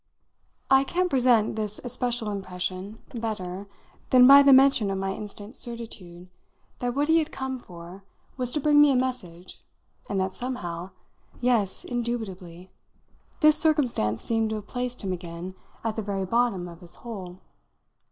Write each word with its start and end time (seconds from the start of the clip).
I 0.71 0.83
can't 0.83 1.11
present 1.11 1.55
this 1.55 1.79
especial 1.83 2.31
impression 2.31 3.03
better 3.13 3.67
than 4.09 4.25
by 4.25 4.41
the 4.41 4.51
mention 4.51 4.89
of 4.89 4.97
my 4.97 5.13
instant 5.13 5.55
certitude 5.55 6.27
that 6.79 6.95
what 6.95 7.07
he 7.07 7.19
had 7.19 7.31
come 7.31 7.59
for 7.59 8.03
was 8.35 8.51
to 8.53 8.59
bring 8.59 8.81
me 8.81 8.91
a 8.91 8.95
message 8.95 9.61
and 10.09 10.19
that 10.19 10.33
somehow 10.33 10.89
yes, 11.39 11.85
indubitably 11.85 12.71
this 13.41 13.57
circumstance 13.59 14.23
seemed 14.23 14.49
to 14.49 14.55
have 14.55 14.65
placed 14.65 15.03
him 15.03 15.13
again 15.13 15.53
at 15.83 15.95
the 15.95 16.01
very 16.01 16.25
bottom 16.25 16.67
of 16.67 16.79
his 16.81 16.95
hole. 17.05 17.39